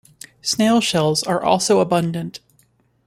[0.41, 2.39] Snail shells are also abundant.